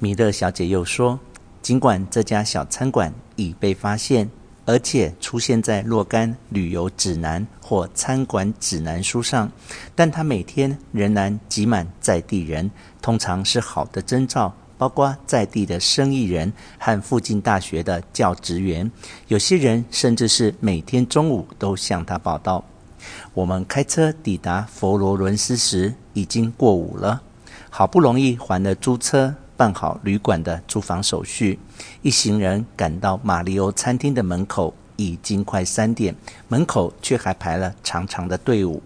[0.00, 1.18] 米勒小姐又说
[1.60, 4.30] ：“尽管这家小餐馆已被发现，
[4.64, 9.50] 而且出现在若干旅游指南或餐馆指南书上，
[9.96, 12.70] 但她每天仍然挤满在地人，
[13.02, 18.88] 通常是好的征兆。”包括在地的生意人和附近大学的教职员，
[19.26, 22.64] 有些人甚至是每天中午都向他报到。
[23.34, 27.20] 我们开车抵达佛罗伦斯时，已经过午了。
[27.68, 31.58] 好不容易还了租车，办好旅馆的租房手续，
[32.02, 36.14] 一行人赶到马利欧餐厅的门口，已经快三点，
[36.46, 38.80] 门口却还排了长长的队伍。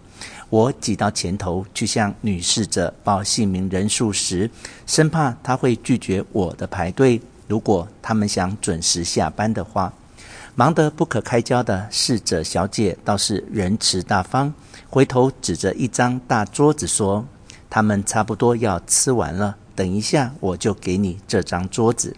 [0.49, 4.49] 我挤到前头去向女侍者报姓名人数时，
[4.87, 7.21] 生怕她会拒绝我的排队。
[7.47, 9.93] 如果他们想准时下班的话，
[10.55, 14.51] 忙得不可开交的侍者小姐倒是仁慈大方，
[14.89, 17.23] 回头指着一张大桌子说
[17.69, 22.15] ：“他们差不多要吃完了，等一下我就给你这张桌子。”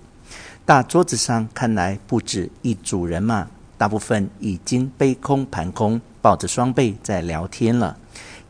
[0.65, 3.47] 大桌子上看来不止一组人马，
[3.77, 7.97] 大部分已经杯空盘空，抱着双臂在聊天了。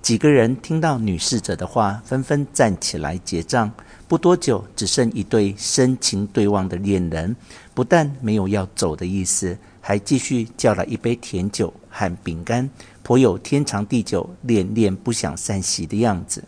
[0.02, 3.72] 几个人听到女侍者的话，纷纷站起来结账。
[4.08, 7.36] 不多久，只剩一对深情对望的恋人，
[7.74, 12.70] 不但没有要走的意思，还继续叫了一杯甜酒和饼干，
[13.02, 16.44] 颇有天长地久、恋恋不想散席的样子。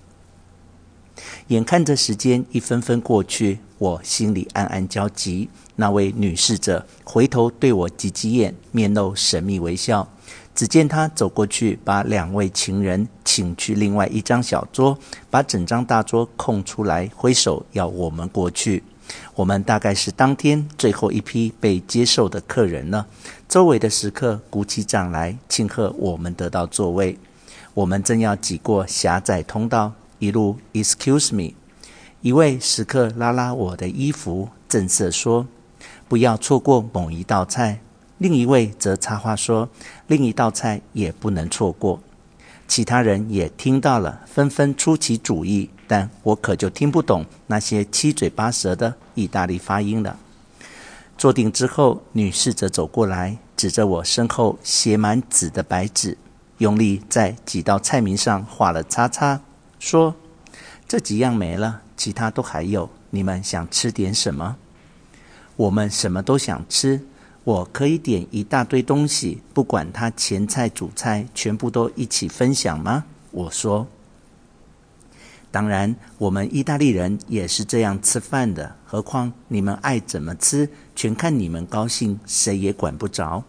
[1.47, 5.49] 眼看着时间一分分过去，我心里暗暗焦急。
[5.75, 10.07] 那位女侍者回头对我挤挤眼，面露神秘微笑。
[10.55, 14.97] 只见她走过去，把两位情人请去另外一张小桌，
[15.29, 18.83] 把整张大桌空出来，挥手要我们过去。
[19.35, 23.05] 我们大概是当天最后一批被接受的客人了。
[23.47, 27.17] 周围的食客鼓起掌来庆贺我们得到座位。
[27.73, 31.53] 我们正要挤过狭窄通道，一路 “Excuse me”，
[32.21, 35.47] 一位食客拉拉我的衣服，正色说
[36.09, 37.79] ：“不要错过某一道菜。”
[38.17, 39.69] 另一位则插话说
[40.07, 41.99] ：“另一道菜也不能错过。”
[42.67, 50.17] 其他人也听到了，纷纷出其主意，但我可就听不懂那些七嘴八舌的意大利发音了。
[51.17, 56.17] 坐定之后，女侍者走过来，指着我身后写满纸的白纸，
[56.57, 59.39] 用力在几道菜名上画了叉叉，
[59.79, 60.15] 说
[60.87, 62.89] ：“这几样没了，其他都还有。
[63.09, 64.57] 你们想吃点什么？”
[65.55, 67.01] 我们什么都想吃。
[67.43, 73.05] 我可以点一大堆东西，不管它前菜、主菜，全部都一起分享吗？
[73.31, 73.87] 我说。
[75.49, 78.75] 当然，我们意大利人也是这样吃饭的。
[78.85, 83.43] 何况你们爱怎么吃，全看你们高兴，谁也管不着。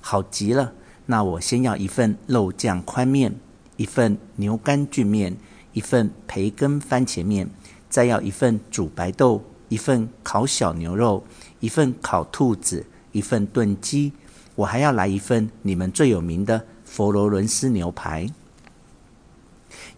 [0.00, 0.72] 好极了，
[1.06, 3.34] 那我先要一份肉酱宽面，
[3.76, 5.36] 一份牛肝菌面，
[5.72, 7.48] 一份培根番茄面，
[7.88, 11.24] 再要一份煮白豆，一份烤小牛肉，
[11.60, 12.86] 一份烤兔子。
[13.14, 14.14] 一份炖鸡，
[14.54, 18.26] 我还要来一份你们最有名的佛罗伦斯牛排。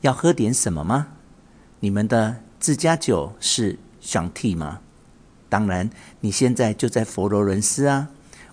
[0.01, 1.07] 要喝点什么吗？
[1.79, 4.81] 你们的自家酒是香替吗？
[5.49, 8.09] 当然，你现在就在佛罗伦斯啊！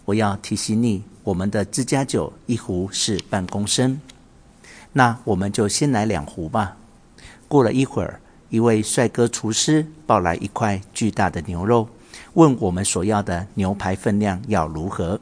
[0.05, 3.99] 我要提醒你，我们的自家酒一壶是半公升。
[4.93, 6.77] 那我们就先来两壶吧。
[7.51, 11.85] 过了一会儿，一位帅哥厨师抱来一块巨大的牛肉。
[12.35, 15.19] 问我们所要的牛排分量要如何？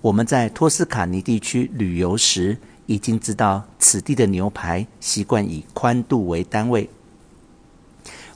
[0.00, 6.88] 我们在托斯卡尼地区旅游时，已经知道此地的牛排习惯以宽度为单位。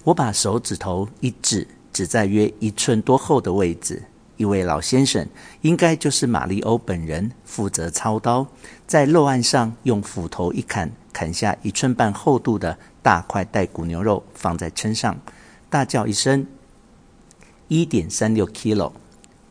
[0.02, 4.02] 我把手指头一指，指在约一寸多厚的位置。
[4.36, 5.26] 一位老先生，
[5.62, 8.46] 应该就是玛利欧本人，负责操刀，
[8.84, 15.16] 在肉案上用斧头一砍，砍下一寸半厚度的大块带骨牛肉，放在称上，
[15.70, 16.44] 大叫一声。
[17.68, 18.90] 一点三六 kilo，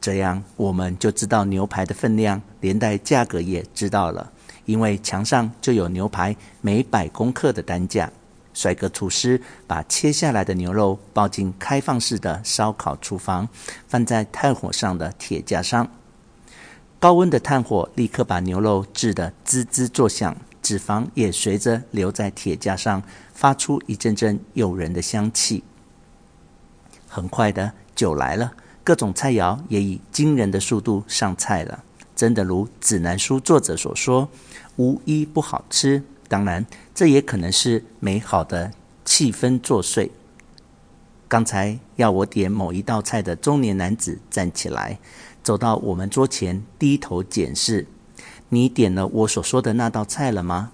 [0.02, 4.30] 这样我们就知道牛排的分量，连带价格也知道了，
[4.66, 8.12] 因为墙上就有牛排每百公克的单价。
[8.54, 13.48] 帅哥厨师把切下来的牛肉抱进开放式的烧烤厨房，
[13.88, 15.90] 放在炭火上的铁架上，
[17.00, 20.36] 高温的炭火立刻把牛肉炙得滋滋作响，
[20.66, 25.64] 脂肪也随着留在铁架上，发出一阵阵诱人的香气。
[27.08, 27.74] 很快的。
[27.96, 28.52] 酒来了，
[28.84, 31.84] 各种菜肴也以惊人的速度上菜了。
[32.14, 34.28] 真的如指南书作者所说，
[34.76, 36.04] 无一不好吃。
[36.28, 38.74] 当然，这也可能是美好的
[39.06, 40.10] 气氛作祟。
[41.30, 45.00] 刚才要我点某一道菜的中年男子站起来，
[45.42, 47.88] 走到我们桌前，低头检视
[48.50, 50.72] ：“你点了我所说的那道菜了吗？”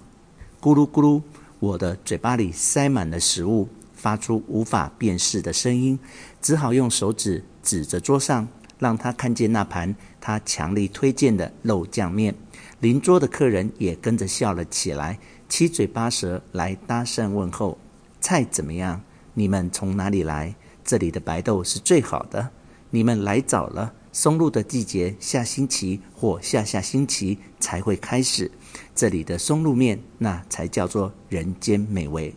[0.60, 1.22] 咕噜咕噜，
[1.58, 3.68] 我的嘴巴里塞满了食物。
[3.94, 5.96] 发出无法辨识的声音，
[6.40, 8.48] 只好用手指指着桌上，
[8.80, 12.34] 让他看见那盘他强力推荐的肉酱面。
[12.80, 17.78] 邻桌的客人也跟着笑了起来，七嘴八舌来搭讪问候
[18.20, 19.00] ：“菜怎么样？
[19.34, 20.52] 你们从哪里来？
[20.82, 22.50] 这里的白豆是最好的。
[22.90, 28.50] 你们来早了。”松露的季节，下星期或下下星期才会开始。
[28.94, 32.34] 这里的松露面，那才叫做人间美味。